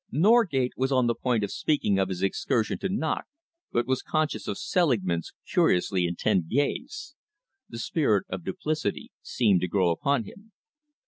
[0.11, 3.27] Norgate was on the point of speaking of his excursion to Knocke
[3.71, 7.13] but was conscious of Selingman's curiously intent gaze.
[7.69, 10.53] The spirit of duplicity seemed to grow upon him.